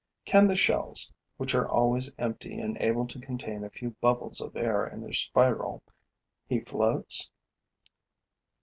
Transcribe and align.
Can 0.25 0.47
the 0.47 0.55
shells, 0.55 1.13
which 1.37 1.53
are 1.53 1.69
always 1.69 2.15
empty 2.17 2.59
and 2.59 2.75
able 2.81 3.05
to 3.05 3.19
contain 3.19 3.63
a 3.63 3.69
few 3.69 3.91
bubbles 4.01 4.41
of 4.41 4.55
air 4.55 4.83
in 4.87 4.99
their 5.01 5.13
spiral, 5.13 5.83
he 6.47 6.59
floats? 6.61 7.29